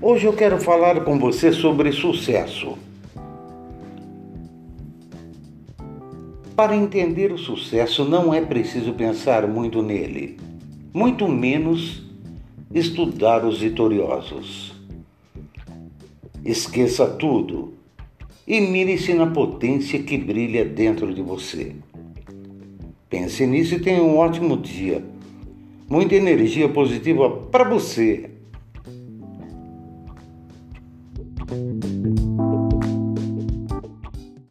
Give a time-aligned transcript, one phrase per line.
[0.00, 2.76] Hoje eu quero falar com você sobre sucesso.
[6.54, 10.36] Para entender o sucesso, não é preciso pensar muito nele,
[10.92, 12.02] muito menos
[12.74, 14.74] estudar os vitoriosos.
[16.44, 17.72] Esqueça tudo
[18.46, 21.74] e mire-se na potência que brilha dentro de você.
[23.08, 25.02] Pense nisso e tenha um ótimo dia.
[25.88, 28.35] Muita energia positiva para você.
[31.16, 32.25] Thank you.